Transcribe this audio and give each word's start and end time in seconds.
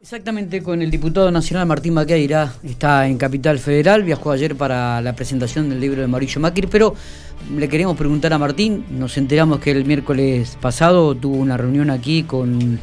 Exactamente, 0.00 0.62
con 0.62 0.80
el 0.80 0.92
diputado 0.92 1.28
nacional 1.32 1.66
Martín 1.66 1.94
Maqueira, 1.94 2.54
está 2.62 3.08
en 3.08 3.18
Capital 3.18 3.58
Federal, 3.58 4.04
viajó 4.04 4.30
ayer 4.30 4.54
para 4.54 5.00
la 5.02 5.16
presentación 5.16 5.68
del 5.68 5.80
libro 5.80 6.00
de 6.00 6.06
Mauricio 6.06 6.40
Macri, 6.40 6.68
pero 6.68 6.94
le 7.56 7.68
queremos 7.68 7.96
preguntar 7.96 8.32
a 8.32 8.38
Martín, 8.38 8.84
nos 8.90 9.18
enteramos 9.18 9.58
que 9.58 9.72
el 9.72 9.84
miércoles 9.84 10.56
pasado 10.60 11.16
tuvo 11.16 11.38
una 11.38 11.56
reunión 11.56 11.90
aquí 11.90 12.22
con 12.22 12.78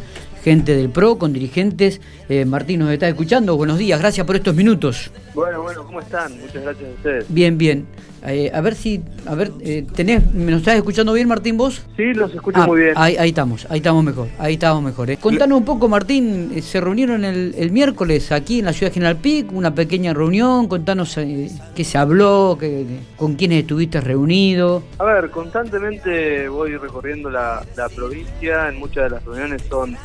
gente 0.46 0.76
del 0.76 0.92
PRO, 0.92 1.18
con 1.18 1.34
dirigentes. 1.34 2.00
Eh, 2.30 2.46
Martín, 2.46 2.80
nos 2.82 2.92
está 2.92 3.08
escuchando, 3.10 3.58
buenos 3.58 3.80
días, 3.80 4.00
gracias 4.00 4.28
por 4.28 4.36
estos 4.36 4.54
minutos. 4.54 5.10
Bueno, 5.34 5.64
bueno, 5.64 5.84
¿cómo 5.84 6.00
están? 6.00 6.40
Muchas 6.40 6.62
gracias 6.62 6.88
a 6.88 6.94
ustedes. 6.94 7.26
Bien, 7.30 7.58
bien. 7.58 7.88
Eh, 8.28 8.52
a 8.54 8.62
ver 8.62 8.76
si, 8.76 9.02
a 9.26 9.34
ver, 9.36 9.52
eh, 9.62 9.86
tenés, 9.96 10.32
¿me 10.34 10.52
nos 10.52 10.62
estás 10.62 10.76
escuchando 10.76 11.14
bien, 11.14 11.28
Martín, 11.28 11.58
vos? 11.58 11.82
Sí, 11.98 12.14
los 12.14 12.34
escucho 12.34 12.60
Ah, 12.62 12.68
muy 12.68 12.80
bien. 12.82 12.94
Ahí, 12.96 13.16
ahí 13.18 13.30
estamos, 13.30 13.66
ahí 13.72 13.78
estamos 13.78 14.04
mejor, 14.04 14.28
ahí 14.38 14.54
estamos 14.54 14.84
mejor. 14.84 15.10
eh. 15.12 15.18
Contanos 15.18 15.58
un 15.60 15.66
poco, 15.66 15.88
Martín, 15.88 16.52
eh, 16.56 16.62
se 16.62 16.80
reunieron 16.80 17.26
el, 17.26 17.56
el 17.58 17.72
miércoles 17.72 18.32
aquí 18.32 18.60
en 18.60 18.66
la 18.66 18.74
ciudad 18.74 18.92
de 18.92 18.94
General 18.96 19.18
Pic, 19.18 19.52
una 19.52 19.74
pequeña 19.74 20.14
reunión, 20.14 20.68
contanos 20.68 21.18
eh, 21.18 21.50
qué 21.76 21.84
se 21.84 21.98
habló, 21.98 22.56
qué- 22.60 22.86
con 23.18 23.34
quiénes 23.34 23.62
estuviste 23.62 24.00
reunido. 24.00 24.84
A 25.00 25.04
ver, 25.06 25.30
constantemente 25.32 26.48
voy 26.50 26.78
recorriendo 26.78 27.30
la, 27.32 27.64
la 27.76 27.90
provincia, 27.90 28.70
en 28.70 28.78
muchas 28.80 29.06
de 29.06 29.10
las 29.12 29.26
reuniones 29.26 29.62
son 29.70 29.96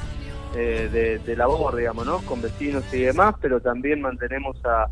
eh, 0.56 0.88
de, 0.92 1.18
de 1.18 1.36
labor, 1.36 1.76
digamos, 1.76 2.06
¿no? 2.06 2.18
Con 2.26 2.42
vecinos 2.42 2.82
y 2.92 3.00
demás, 3.02 3.34
pero 3.40 3.60
también 3.60 4.00
mantenemos 4.00 4.60
a, 4.64 4.86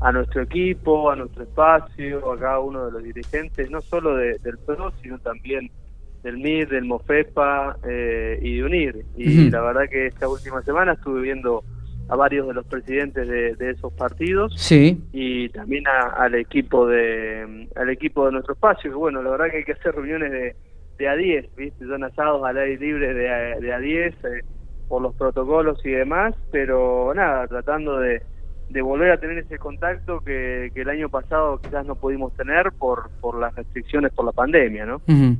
a 0.00 0.12
nuestro 0.12 0.42
equipo, 0.42 1.10
a 1.10 1.16
nuestro 1.16 1.42
espacio, 1.44 2.32
a 2.32 2.38
cada 2.38 2.58
uno 2.60 2.86
de 2.86 2.92
los 2.92 3.02
dirigentes, 3.02 3.70
no 3.70 3.80
solo 3.80 4.16
de- 4.16 4.38
del 4.38 4.58
PRO, 4.58 4.92
sino 5.02 5.18
también 5.18 5.70
del 6.22 6.38
MIR, 6.38 6.68
del 6.68 6.84
MOFEPA 6.86 7.76
eh, 7.88 8.38
y 8.42 8.56
de 8.56 8.64
UNIR. 8.64 9.04
Y 9.16 9.48
la 9.50 9.60
verdad 9.62 9.88
que 9.88 10.06
esta 10.06 10.28
última 10.28 10.60
semana 10.62 10.94
estuve 10.94 11.22
viendo 11.22 11.62
a 12.08 12.16
varios 12.16 12.46
de 12.48 12.54
los 12.54 12.66
presidentes 12.66 13.26
de, 13.28 13.54
de 13.56 13.70
esos 13.70 13.92
partidos 13.92 14.54
Sí, 14.60 15.00
y 15.12 15.48
también 15.48 15.86
a- 15.88 16.10
al 16.22 16.34
equipo 16.36 16.86
de 16.86 17.68
al 17.74 17.90
equipo 17.90 18.26
de 18.26 18.32
nuestro 18.32 18.54
espacio 18.54 18.90
que 18.90 18.96
bueno 18.96 19.22
la 19.22 19.30
verdad 19.30 19.50
que 19.50 19.56
hay 19.58 19.64
que 19.64 19.72
hacer 19.72 19.92
reuniones 19.92 20.30
de, 20.30 20.54
de 20.98 21.08
a 21.08 21.16
10 21.16 21.56
viste 21.56 21.84
son 21.84 22.04
asados 22.04 22.44
al 22.44 22.58
aire 22.58 22.78
libre 22.78 23.12
de 23.12 23.28
a, 23.28 23.58
de 23.58 23.72
a 23.72 23.78
10 23.80 24.14
eh, 24.24 24.40
por 24.88 25.02
los 25.02 25.14
protocolos 25.14 25.78
y 25.84 25.90
demás 25.90 26.34
pero 26.50 27.12
nada 27.14 27.46
tratando 27.46 27.98
de, 27.98 28.22
de 28.70 28.82
volver 28.82 29.12
a 29.12 29.18
tener 29.18 29.38
ese 29.38 29.58
contacto 29.58 30.20
que, 30.20 30.70
que 30.74 30.82
el 30.82 30.88
año 30.88 31.08
pasado 31.08 31.58
quizás 31.58 31.86
no 31.86 31.94
pudimos 31.94 32.34
tener 32.34 32.72
por 32.72 33.10
por 33.20 33.38
las 33.38 33.54
restricciones 33.54 34.12
por 34.12 34.24
la 34.24 34.32
pandemia 34.32 34.86
no 34.86 34.96
ujú. 35.06 35.36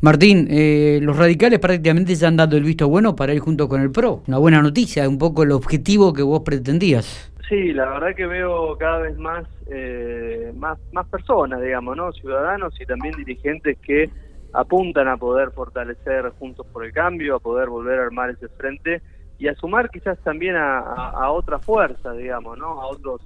Martín, 0.00 0.46
eh, 0.48 1.00
los 1.02 1.16
radicales 1.16 1.58
prácticamente 1.58 2.14
ya 2.14 2.28
han 2.28 2.36
dado 2.36 2.56
el 2.56 2.62
visto 2.62 2.88
bueno 2.88 3.16
para 3.16 3.34
ir 3.34 3.40
junto 3.40 3.68
con 3.68 3.80
el 3.80 3.90
PRO. 3.90 4.22
Una 4.28 4.38
buena 4.38 4.62
noticia, 4.62 5.08
un 5.08 5.18
poco 5.18 5.42
el 5.42 5.50
objetivo 5.50 6.12
que 6.12 6.22
vos 6.22 6.42
pretendías. 6.44 7.32
Sí, 7.48 7.72
la 7.72 7.88
verdad 7.90 8.14
que 8.14 8.26
veo 8.26 8.76
cada 8.78 8.98
vez 8.98 9.18
más, 9.18 9.44
eh, 9.72 10.52
más, 10.56 10.78
más 10.92 11.08
personas, 11.08 11.60
digamos, 11.60 11.96
¿no? 11.96 12.12
Ciudadanos 12.12 12.80
y 12.80 12.86
también 12.86 13.14
dirigentes 13.16 13.76
que 13.78 14.08
apuntan 14.52 15.08
a 15.08 15.16
poder 15.16 15.50
fortalecer 15.50 16.30
Juntos 16.38 16.66
por 16.66 16.84
el 16.84 16.92
Cambio, 16.92 17.36
a 17.36 17.40
poder 17.40 17.68
volver 17.68 17.98
a 17.98 18.04
armar 18.04 18.30
ese 18.30 18.48
frente 18.48 19.02
y 19.38 19.48
a 19.48 19.54
sumar 19.54 19.90
quizás 19.90 20.18
también 20.20 20.56
a, 20.56 20.78
a, 20.80 21.10
a 21.10 21.30
otras 21.30 21.64
fuerzas, 21.64 22.16
digamos, 22.16 22.58
¿no? 22.58 22.80
A 22.80 22.86
otros 22.86 23.20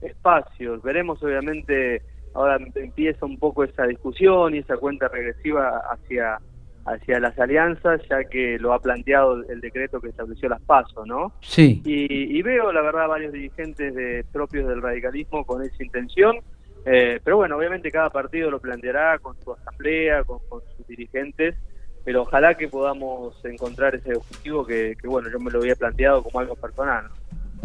espacios. 0.00 0.82
Veremos, 0.82 1.22
obviamente, 1.22 2.02
ahora 2.34 2.58
empieza 2.74 3.26
un 3.26 3.38
poco 3.38 3.64
esa 3.64 3.84
discusión 3.84 4.54
y 4.54 4.58
esa 4.58 4.76
cuenta 4.76 5.08
regresiva 5.08 5.82
hacia 5.90 6.38
hacia 6.86 7.18
las 7.18 7.38
alianzas, 7.38 8.00
ya 8.08 8.24
que 8.24 8.58
lo 8.58 8.72
ha 8.72 8.78
planteado 8.78 9.42
el 9.48 9.60
decreto 9.60 10.00
que 10.00 10.08
estableció 10.08 10.48
las 10.48 10.62
PASO, 10.62 11.04
¿no? 11.04 11.32
Sí. 11.40 11.82
Y, 11.84 12.38
y 12.38 12.42
veo, 12.42 12.72
la 12.72 12.80
verdad, 12.80 13.08
varios 13.08 13.32
dirigentes 13.32 13.94
de, 13.94 14.24
propios 14.32 14.68
del 14.68 14.80
radicalismo 14.80 15.44
con 15.44 15.62
esa 15.62 15.82
intención. 15.82 16.36
Eh, 16.86 17.20
pero 17.24 17.36
bueno, 17.36 17.56
obviamente 17.56 17.90
cada 17.90 18.10
partido 18.10 18.50
lo 18.50 18.60
planteará 18.60 19.18
con 19.18 19.34
su 19.42 19.52
asamblea, 19.52 20.22
con, 20.24 20.38
con 20.48 20.60
sus 20.76 20.86
dirigentes. 20.86 21.54
Pero 22.04 22.22
ojalá 22.22 22.54
que 22.54 22.68
podamos 22.68 23.34
encontrar 23.44 23.96
ese 23.96 24.14
objetivo 24.14 24.64
que, 24.64 24.94
que, 25.00 25.08
bueno, 25.08 25.28
yo 25.28 25.40
me 25.40 25.50
lo 25.50 25.58
había 25.58 25.74
planteado 25.74 26.22
como 26.22 26.38
algo 26.38 26.54
personal. 26.54 27.06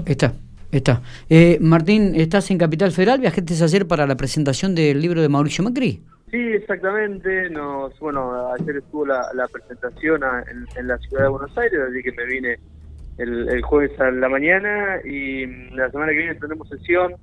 Está, 0.03 0.33
está. 0.71 0.99
Eh, 1.29 1.59
Martín, 1.61 2.13
¿estás 2.15 2.49
en 2.49 2.57
Capital 2.57 2.91
Federal? 2.91 3.19
¿Viajaste 3.19 3.53
ayer 3.63 3.87
para 3.87 4.07
la 4.07 4.15
presentación 4.17 4.73
del 4.73 4.99
libro 4.99 5.21
de 5.21 5.29
Mauricio 5.29 5.63
Macri? 5.63 6.01
Sí, 6.31 6.37
exactamente. 6.53 7.51
Nos, 7.51 7.99
bueno, 7.99 8.51
ayer 8.53 8.77
estuvo 8.77 9.05
la, 9.05 9.21
la 9.35 9.47
presentación 9.47 10.23
a- 10.23 10.43
en, 10.49 10.65
en 10.75 10.87
la 10.87 10.97
ciudad 10.97 11.23
de 11.25 11.29
Buenos 11.29 11.55
Aires, 11.55 11.79
así 11.87 12.01
que 12.01 12.11
me 12.13 12.25
vine 12.25 12.57
el, 13.19 13.47
el 13.47 13.61
jueves 13.61 13.91
a 13.99 14.09
la 14.09 14.27
mañana 14.27 15.01
y 15.05 15.45
mm, 15.45 15.75
la 15.75 15.91
semana 15.91 16.13
que 16.13 16.17
viene 16.17 16.35
tenemos 16.35 16.67
sesión. 16.67 17.13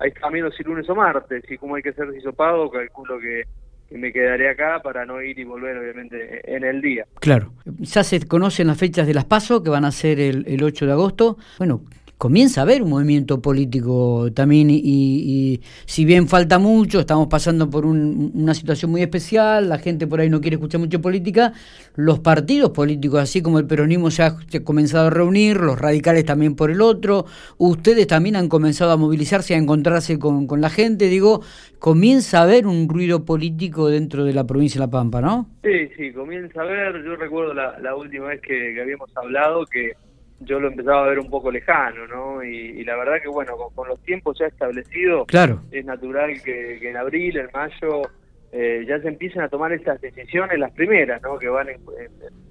Está 0.00 0.28
viendo 0.30 0.50
si 0.52 0.62
lunes 0.62 0.88
o 0.88 0.94
martes 0.94 1.44
y 1.48 1.58
como 1.58 1.74
hay 1.74 1.82
que 1.82 1.90
hacer 1.90 2.08
hisopado, 2.16 2.70
calculo 2.70 3.18
que, 3.18 3.44
que 3.88 3.98
me 3.98 4.12
quedaré 4.12 4.50
acá 4.50 4.80
para 4.82 5.04
no 5.04 5.20
ir 5.22 5.38
y 5.38 5.44
volver, 5.44 5.76
obviamente, 5.76 6.40
en 6.44 6.64
el 6.64 6.80
día. 6.80 7.06
Claro. 7.20 7.52
Ya 7.78 8.04
se 8.04 8.26
conocen 8.26 8.66
las 8.68 8.78
fechas 8.78 9.06
de 9.06 9.14
las 9.14 9.24
PASO, 9.24 9.62
que 9.62 9.70
van 9.70 9.84
a 9.84 9.92
ser 9.92 10.20
el, 10.20 10.44
el 10.46 10.62
8 10.62 10.86
de 10.86 10.92
agosto. 10.92 11.38
Bueno, 11.58 11.82
comienza 12.18 12.60
a 12.60 12.64
haber 12.64 12.82
un 12.82 12.90
movimiento 12.90 13.40
político 13.40 14.28
también 14.34 14.70
y, 14.70 14.80
y 14.84 15.60
si 15.86 16.04
bien 16.04 16.28
falta 16.28 16.58
mucho, 16.58 17.00
estamos 17.00 17.28
pasando 17.28 17.70
por 17.70 17.86
un- 17.86 18.32
una 18.34 18.54
situación 18.54 18.90
muy 18.90 19.02
especial, 19.02 19.68
la 19.68 19.78
gente 19.78 20.06
por 20.06 20.20
ahí 20.20 20.28
no 20.28 20.40
quiere 20.40 20.56
escuchar 20.56 20.80
mucho 20.80 21.00
política, 21.00 21.52
los 21.96 22.18
partidos 22.20 22.70
políticos, 22.70 23.20
así 23.20 23.40
como 23.42 23.58
el 23.58 23.66
peronismo 23.66 24.10
se 24.10 24.22
ha, 24.24 24.36
comenzado 24.64 25.06
a 25.06 25.10
reunir, 25.10 25.58
los 25.58 25.78
radicales 25.78 26.24
también 26.24 26.54
por 26.56 26.70
el 26.70 26.80
otro, 26.80 27.24
ustedes 27.58 28.06
también 28.06 28.36
han 28.36 28.48
comenzado 28.48 28.90
a 28.92 28.96
movilizarse, 28.96 29.54
a 29.54 29.58
encontrarse 29.58 30.18
con, 30.18 30.46
con 30.46 30.60
la 30.60 30.70
gente, 30.70 31.06
digo, 31.06 31.42
comienza 31.78 32.40
a 32.40 32.42
haber 32.42 32.66
un 32.66 32.88
ruido 32.88 33.24
político 33.24 33.88
dentro 33.88 34.24
de 34.24 34.32
la 34.34 34.44
provincia 34.46 34.80
de 34.80 34.86
La 34.86 34.90
Pampa, 34.90 35.20
¿no? 35.20 35.48
Sí, 35.62 35.88
sí, 35.96 36.12
comienza 36.12 36.62
a 36.62 36.64
ver. 36.64 37.04
Yo 37.04 37.16
recuerdo 37.16 37.52
la, 37.54 37.78
la 37.80 37.94
última 37.94 38.26
vez 38.28 38.40
que 38.40 38.80
habíamos 38.80 39.10
hablado 39.16 39.66
que 39.66 39.92
yo 40.40 40.60
lo 40.60 40.68
empezaba 40.68 41.04
a 41.04 41.08
ver 41.08 41.18
un 41.18 41.28
poco 41.30 41.50
lejano, 41.50 42.06
¿no? 42.06 42.42
Y, 42.44 42.48
y 42.80 42.84
la 42.84 42.96
verdad 42.96 43.20
que, 43.22 43.28
bueno, 43.28 43.56
con, 43.56 43.74
con 43.74 43.88
los 43.88 44.00
tiempos 44.02 44.38
ya 44.38 44.46
establecidos, 44.46 45.26
Claro. 45.26 45.60
es 45.70 45.84
natural 45.84 46.40
que, 46.42 46.78
que 46.80 46.90
en 46.90 46.96
abril, 46.96 47.36
en 47.38 47.48
mayo, 47.52 48.02
eh, 48.52 48.84
ya 48.86 49.00
se 49.00 49.08
empiecen 49.08 49.42
a 49.42 49.48
tomar 49.48 49.72
estas 49.72 50.00
decisiones, 50.00 50.58
las 50.58 50.72
primeras, 50.72 51.20
¿no? 51.22 51.38
Que 51.38 51.48
van 51.48 51.68
en, 51.68 51.76
en- 52.00 52.48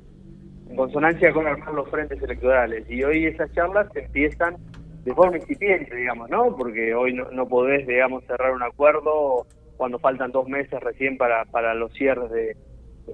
en 0.69 0.75
consonancia 0.75 1.31
con 1.31 1.47
armar 1.47 1.73
los 1.73 1.89
frentes 1.89 2.21
electorales. 2.21 2.85
Y 2.89 3.01
hoy 3.03 3.25
esas 3.25 3.51
charlas 3.53 3.87
empiezan 3.95 4.57
de 5.05 5.13
forma 5.13 5.37
incipiente, 5.37 5.95
digamos, 5.95 6.29
¿no? 6.29 6.55
Porque 6.57 6.93
hoy 6.93 7.13
no, 7.13 7.31
no 7.31 7.47
podés, 7.47 7.87
digamos, 7.87 8.25
cerrar 8.25 8.51
un 8.51 8.61
acuerdo 8.63 9.47
cuando 9.77 9.97
faltan 9.97 10.31
dos 10.33 10.47
meses 10.49 10.77
recién 10.81 11.17
para, 11.17 11.45
para 11.45 11.73
los 11.73 11.93
cierres 11.93 12.29
de, 12.31 12.57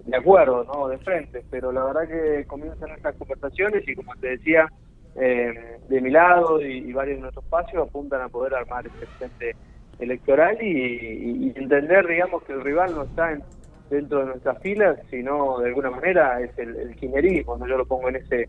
de 0.06 0.18
acuerdo, 0.18 0.64
¿no? 0.66 0.88
De 0.88 0.98
frente. 1.00 1.44
Pero 1.50 1.72
la 1.72 1.84
verdad 1.86 2.08
que 2.08 2.46
comienzan 2.46 2.90
estas 2.92 3.16
conversaciones 3.16 3.88
y 3.88 3.96
como 3.96 4.14
te 4.16 4.30
decía, 4.30 4.68
eh, 5.16 5.54
de 5.90 6.02
mi 6.02 6.10
lado 6.10 6.60
y, 6.62 6.78
y 6.90 6.94
varios 6.94 7.18
de 7.18 7.22
nuestros 7.22 7.46
espacios 7.46 7.88
apuntan 7.88 8.22
a 8.22 8.30
poder 8.30 8.56
armar 8.56 8.86
este 8.88 9.06
frente 9.18 9.56
electoral 10.00 10.58
y, 10.62 10.68
y- 10.68 11.54
y 11.56 11.60
entender, 11.60 12.08
digamos, 12.08 12.44
que 12.44 12.54
el 12.54 12.62
rival 12.64 12.96
no 12.96 13.04
está 13.04 13.32
en- 13.32 13.44
dentro 13.90 14.20
de 14.22 14.26
nuestras 14.26 14.60
filas, 14.62 14.98
sino 15.12 15.60
de 15.60 15.68
alguna 15.70 15.92
manera 15.92 16.42
es 16.42 16.58
el, 16.58 16.76
el 16.76 16.96
kirchnerismo, 16.96 17.58
¿no? 17.58 17.68
yo 17.68 17.78
lo 17.78 17.86
pongo 17.86 18.10
en 18.10 18.16
ese 18.18 18.48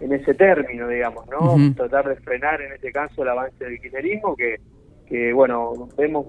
en 0.00 0.12
ese 0.12 0.34
término, 0.34 0.88
digamos, 0.88 1.24
¿no? 1.28 1.54
Tratar 1.76 2.08
de 2.08 2.16
frenar 2.16 2.60
en 2.60 2.72
este 2.72 2.90
caso 2.90 3.22
el 3.22 3.28
avance 3.28 3.62
del 3.64 3.78
kirchnerismo 3.80 4.34
que 4.34 4.56
que 5.12 5.30
bueno, 5.34 5.90
vemos 5.98 6.24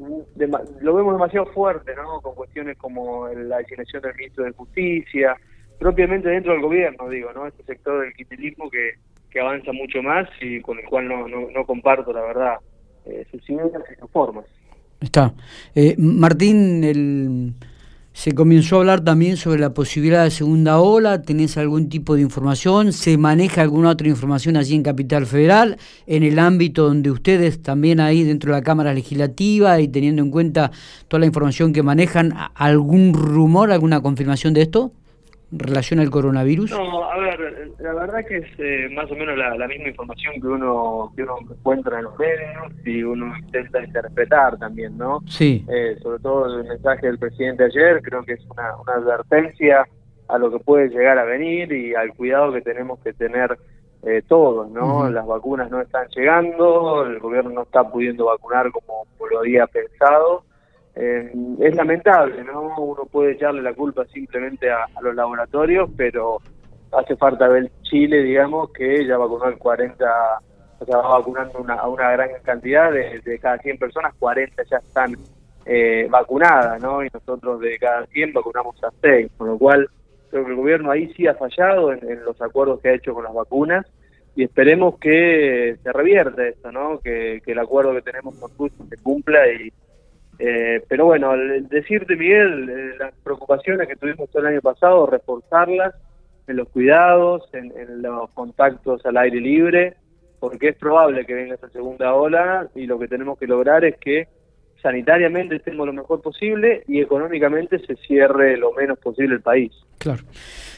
lo 0.82 0.94
vemos 0.94 1.14
demasiado 1.14 1.46
fuerte, 1.54 1.96
¿no? 1.96 2.20
Con 2.20 2.36
cuestiones 2.36 2.78
como 2.78 3.30
la 3.30 3.60
designación 3.60 4.02
del 4.02 4.16
ministro 4.16 4.44
de 4.44 4.52
Justicia, 4.52 5.38
propiamente 5.80 6.28
dentro 6.28 6.52
del 6.52 6.62
gobierno, 6.62 7.08
digo, 7.08 7.32
¿no? 7.32 7.48
Este 7.48 7.64
sector 7.64 8.02
del 8.02 8.14
kirchnerismo 8.14 8.70
que, 8.70 8.96
que 9.30 9.40
avanza 9.40 9.72
mucho 9.72 10.04
más 10.04 10.28
y 10.42 10.60
con 10.60 10.80
el 10.80 10.86
cual 10.86 11.08
no, 11.08 11.30
no, 11.30 11.50
no 11.50 11.66
comparto, 11.66 12.12
la 12.12 12.24
verdad, 12.24 12.56
eh, 13.06 13.26
sus 13.32 13.50
ideas 13.50 13.72
y 13.96 14.00
sus 14.02 14.12
formas. 14.12 14.44
Está. 15.00 15.34
Eh, 15.74 15.96
Martín, 15.98 16.84
el- 16.84 17.54
se 18.14 18.34
comenzó 18.34 18.76
a 18.76 18.80
hablar 18.80 19.02
también 19.04 19.38
sobre 19.38 19.60
la 19.60 19.74
posibilidad 19.74 20.24
de 20.24 20.30
segunda 20.32 20.80
ola. 20.80 21.22
¿Tenés 21.24 21.58
algún 21.58 21.90
tipo 21.90 22.16
de 22.16 22.22
información? 22.22 22.94
¿Se 22.94 23.18
maneja 23.18 23.62
alguna 23.64 23.90
otra 23.90 24.08
información 24.08 24.56
allí 24.56 24.76
en 24.76 24.84
Capital 24.84 25.26
Federal? 25.26 25.78
En 26.06 26.22
el 26.24 26.38
ámbito 26.40 26.84
donde 26.86 27.10
ustedes 27.12 27.62
también 27.62 28.00
ahí 28.00 28.24
dentro 28.24 28.54
de 28.54 28.60
la 28.60 28.64
Cámara 28.64 28.94
Legislativa 28.94 29.82
y 29.82 29.88
teniendo 29.88 30.22
en 30.22 30.30
cuenta 30.30 30.72
toda 31.08 31.22
la 31.22 31.26
información 31.26 31.74
que 31.74 31.82
manejan, 31.84 32.34
¿a- 32.34 32.52
¿algún 32.56 33.14
rumor, 33.14 33.72
alguna 33.72 34.00
confirmación 34.02 34.54
de 34.54 34.62
esto? 34.62 34.94
¿En 35.54 35.60
relación 35.60 36.00
al 36.00 36.10
coronavirus? 36.10 36.72
No, 36.72 37.04
a 37.04 37.18
ver, 37.20 37.72
la 37.78 37.94
verdad 37.94 38.26
que 38.28 38.38
es 38.38 38.48
eh, 38.58 38.90
más 38.92 39.10
o 39.12 39.16
menos 39.16 39.38
la, 39.38 39.56
la 39.56 39.68
misma 39.68 39.90
información 39.90 40.42
que 40.42 40.48
uno 40.48 41.14
que 41.16 41.22
uno 41.22 41.36
encuentra 41.42 42.00
en 42.00 42.06
los 42.06 42.18
medios 42.18 42.74
y 42.84 43.04
uno 43.04 43.38
intenta 43.38 43.84
interpretar 43.84 44.58
también, 44.58 44.98
¿no? 44.98 45.22
Sí. 45.28 45.64
Eh, 45.70 45.96
sobre 46.02 46.18
todo 46.20 46.60
el 46.60 46.68
mensaje 46.68 47.06
del 47.06 47.20
presidente 47.20 47.66
ayer, 47.66 48.02
creo 48.02 48.24
que 48.24 48.34
es 48.34 48.42
una, 48.50 48.76
una 48.78 48.94
advertencia 48.94 49.86
a 50.28 50.38
lo 50.40 50.52
que 50.52 50.58
puede 50.58 50.90
llegar 50.90 51.20
a 51.20 51.24
venir 51.24 51.72
y 51.72 51.94
al 51.94 52.14
cuidado 52.16 52.52
que 52.52 52.62
tenemos 52.62 53.00
que 53.00 53.14
tener 53.14 53.56
eh, 54.06 54.22
todos, 54.28 54.70
¿no? 54.70 55.10
Las 55.10 55.26
vacunas 55.26 55.72
no 55.72 55.80
están 55.80 56.08
llegando, 56.10 57.06
el 57.06 57.20
gobierno 57.20 57.52
no 57.52 57.62
está 57.62 57.90
pudiendo 57.90 58.26
vacunar 58.26 58.72
como, 58.72 59.06
lo 59.30 59.40
había 59.40 59.68
pensado. 59.68 60.44
Eh, 60.96 61.32
es 61.60 61.76
lamentable, 61.76 62.44
¿no? 62.44 62.76
Uno 62.78 63.06
puede 63.06 63.34
echarle 63.34 63.62
la 63.62 63.74
culpa 63.74 64.06
simplemente 64.06 64.70
a, 64.70 64.86
los 65.02 65.16
laboratorios, 65.16 65.90
pero 65.98 66.38
hace 66.92 67.16
falta 67.16 67.48
ver 67.48 67.72
Chile, 67.82 68.22
digamos, 68.22 68.72
que 68.72 69.06
ya 69.06 69.18
vacunó 69.18 69.48
el 69.48 69.58
40, 69.58 70.06
o 70.80 70.86
sea, 70.86 70.98
va 70.98 71.18
vacunando 71.18 71.60
una, 71.60 71.76
a 71.76 71.88
una 71.88 72.12
gran 72.12 72.30
cantidad 72.44 72.92
de, 72.92 73.20
de 73.22 73.40
cada 73.40 73.58
100 73.58 73.78
personas, 73.80 74.14
40 74.20 74.64
ya 74.70 74.78
están 74.78 75.16
eh, 75.66 76.08
vacunadas, 76.10 76.82
¿no? 76.82 77.04
Y 77.04 77.10
nosotros 77.14 77.60
de 77.62 77.78
cada 77.80 78.06
100 78.08 78.34
vacunamos 78.34 78.84
a 78.84 78.90
6, 79.02 79.32
con 79.38 79.48
lo 79.48 79.58
cual 79.58 79.90
creo 80.30 80.44
que 80.44 80.52
el 80.52 80.58
gobierno 80.58 80.92
ahí 80.92 81.14
sí 81.14 81.26
ha 81.28 81.36
fallado 81.36 81.94
en, 81.94 82.24
los 82.26 82.42
acuerdos 82.42 82.82
que 82.82 82.90
ha 82.90 82.96
hecho 82.96 83.14
con 83.14 83.24
las 83.24 83.34
vacunas 83.34 83.86
y 84.36 84.44
esperemos 84.44 84.98
que 85.00 85.78
se 85.82 85.94
revierte 85.94 86.50
esto, 86.50 86.72
¿no? 86.72 87.00
Que, 87.00 87.42
el 87.46 87.60
acuerdo 87.60 87.94
que 87.94 88.02
tenemos 88.02 88.36
con 88.36 88.52
Rusia 88.58 88.86
se 88.90 88.98
cumpla 88.98 89.48
y 89.48 89.72
eh, 90.46 90.84
pero 90.90 91.06
bueno, 91.06 91.32
al 91.32 91.70
decirte 91.70 92.18
Miguel, 92.18 92.70
eh, 92.70 92.98
las 93.00 93.14
preocupaciones 93.24 93.88
que 93.88 93.96
tuvimos 93.96 94.30
todo 94.30 94.42
el 94.42 94.50
año 94.50 94.62
pasado, 94.62 95.06
reforzarlas 95.06 95.96
en 96.48 96.58
los 96.58 96.68
cuidados, 96.68 97.50
en, 97.54 97.72
en 97.78 98.02
los 98.02 98.30
contactos 98.32 99.06
al 99.06 99.16
aire 99.16 99.40
libre, 99.40 99.94
porque 100.42 100.68
es 100.68 100.76
probable 100.76 101.26
que 101.26 101.34
venga 101.34 101.56
esa 101.56 101.70
segunda 101.70 102.14
ola 102.14 102.68
y 102.76 102.88
lo 102.88 103.00
que 103.00 103.08
tenemos 103.08 103.40
que 103.40 103.48
lograr 103.48 103.86
es 103.86 103.96
que 104.00 104.28
sanitariamente 104.84 105.56
estemos 105.56 105.88
lo 105.88 105.94
mejor 105.94 106.22
posible 106.22 106.84
y 106.88 107.00
económicamente 107.00 107.80
se 107.80 107.96
cierre 107.96 108.58
lo 108.58 108.74
menos 108.74 109.00
posible 109.00 109.36
el 109.36 109.42
país. 109.42 109.72
Claro. 109.98 110.24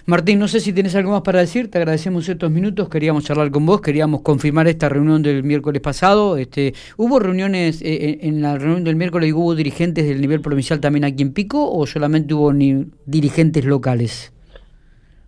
Martín, 0.05 0.37
no 0.37 0.47
sé 0.47 0.59
si 0.59 0.71
tienes 0.71 0.95
algo 0.95 1.11
más 1.11 1.23
para 1.23 1.39
decir, 1.39 1.71
te 1.71 1.79
agradecemos 1.79 2.29
estos 2.29 2.51
minutos, 2.51 2.89
queríamos 2.89 3.25
charlar 3.25 3.49
con 3.49 3.65
vos, 3.65 3.81
queríamos 3.81 4.21
confirmar 4.21 4.67
esta 4.67 4.87
reunión 4.87 5.23
del 5.23 5.43
miércoles 5.43 5.81
pasado. 5.81 6.37
Este, 6.37 6.73
¿Hubo 6.95 7.17
reuniones 7.17 7.81
eh, 7.81 7.87
eh, 7.87 8.19
en 8.21 8.43
la 8.43 8.59
reunión 8.59 8.83
del 8.83 8.95
miércoles, 8.95 9.33
hubo 9.33 9.55
dirigentes 9.55 10.07
del 10.07 10.21
nivel 10.21 10.41
provincial 10.41 10.79
también 10.79 11.05
aquí 11.05 11.23
en 11.23 11.33
Pico 11.33 11.71
o 11.71 11.87
solamente 11.87 12.35
hubo 12.35 12.53
ni 12.53 12.85
dirigentes 13.05 13.65
locales? 13.65 14.31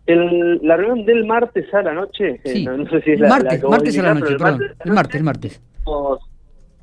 la 0.07 0.77
reunión 0.77 1.05
del 1.05 1.25
martes 1.25 1.73
a 1.73 1.81
la 1.81 1.93
noche, 1.93 2.39
eh, 2.45 2.63
no, 2.63 2.89
sé 2.89 3.01
si 3.01 3.11
es 3.11 3.19
la, 3.19 3.27
martes, 3.27 3.61
martes 3.61 3.99
a 3.99 4.03
la 4.03 4.13
noche, 4.13 4.37
perdón, 4.37 4.61
el 4.85 4.93
martes, 4.93 5.15
el 5.15 5.23
martes. 5.23 5.61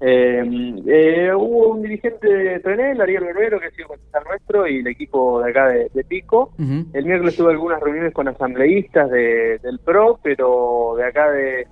Hubo 0.01 1.69
un 1.69 1.83
dirigente 1.83 2.29
de 2.29 2.61
Trenel, 2.61 3.01
Ariel 3.01 3.25
Guerrero, 3.25 3.61
que 3.61 3.67
ha 3.67 3.71
sido 3.71 3.89
concejal 3.89 4.25
nuestro, 4.29 4.67
y 4.67 4.79
el 4.79 4.87
equipo 4.87 5.43
de 5.43 5.51
acá 5.51 5.69
de, 5.69 6.05
Pico. 6.05 6.53
El 6.59 7.05
miércoles 7.05 7.37
tuve 7.37 7.53
algunas 7.53 7.81
reuniones 7.81 8.13
con 8.13 8.29
asambleístas 8.29 9.11
del 9.11 9.79
PRO, 9.85 10.19
pero 10.23 10.95
de 10.97 11.05
acá 11.05 11.31
de, 11.31 11.67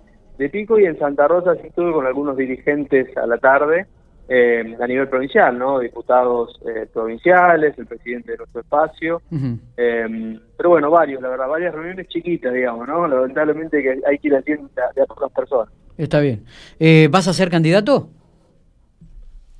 Pico, 0.50 0.78
y 0.78 0.86
en 0.86 0.98
Santa 0.98 1.28
Rosa 1.28 1.54
sí 1.56 1.68
estuve 1.68 1.92
con 1.92 2.06
algunos 2.06 2.36
dirigentes 2.36 3.16
a 3.16 3.26
la 3.26 3.38
tarde, 3.38 3.86
eh, 4.28 4.76
a 4.80 4.86
nivel 4.86 5.08
provincial, 5.08 5.58
¿no? 5.58 5.78
Diputados 5.80 6.60
eh, 6.66 6.86
provinciales, 6.92 7.76
el 7.78 7.86
presidente 7.86 8.32
de 8.32 8.38
nuestro 8.38 8.60
espacio. 8.60 9.22
pero 9.76 10.68
bueno, 10.68 10.90
varios, 10.90 11.20
la 11.20 11.28
verdad, 11.28 11.48
varias 11.48 11.74
reuniones 11.74 12.08
chiquitas, 12.08 12.52
digamos, 12.52 12.86
¿no? 12.86 13.06
Lamentablemente 13.06 13.82
que 13.82 14.00
hay 14.06 14.18
que 14.18 14.28
ir 14.28 14.36
haciendo 14.36 14.68
de 14.94 15.02
a 15.02 15.06
pocas 15.06 15.32
personas. 15.32 15.72
Está 15.98 16.20
bien. 16.20 16.44
¿Vas 17.10 17.28
a 17.28 17.32
ser 17.32 17.50
candidato? 17.50 18.08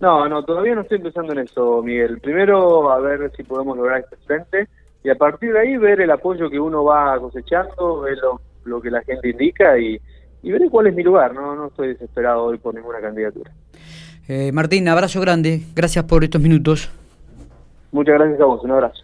No, 0.03 0.29
no, 0.29 0.45
todavía 0.45 0.75
no 0.75 0.81
estoy 0.81 0.99
pensando 0.99 1.33
en 1.33 1.39
eso, 1.39 1.81
Miguel. 1.81 2.19
Primero, 2.19 2.91
a 2.91 2.99
ver 2.99 3.31
si 3.37 3.45
podemos 3.45 3.77
lograr 3.77 4.01
este 4.01 4.17
frente 4.27 4.69
y 5.05 5.11
a 5.11 5.15
partir 5.15 5.53
de 5.53 5.61
ahí 5.61 5.77
ver 5.77 6.01
el 6.01 6.11
apoyo 6.11 6.51
que 6.51 6.59
uno 6.59 6.83
va 6.83 7.19
cosechando, 7.21 8.01
ver 8.01 8.19
lo, 8.65 8.81
que 8.81 8.91
la 8.91 9.03
gente 9.03 9.31
indica 9.31 9.79
y, 9.79 10.01
y 10.43 10.51
veré 10.51 10.69
cuál 10.71 10.89
es 10.89 10.95
mi 10.97 11.05
lugar. 11.05 11.33
No, 11.35 11.55
no 11.55 11.69
estoy 11.69 11.89
desesperado 11.89 12.45
hoy 12.45 12.59
por 12.59 12.75
ninguna 12.75 13.01
candidatura. 13.01 13.53
Eh, 14.35 14.51
Martín, 14.51 14.89
abrazo 14.89 15.21
grande. 15.21 15.61
Gracias 15.75 16.07
por 16.07 16.25
estos 16.25 16.41
minutos. 16.41 16.91
Muchas 17.91 18.15
gracias 18.15 18.41
a 18.41 18.47
vos. 18.47 18.65
Un 18.65 18.71
abrazo. 18.71 19.03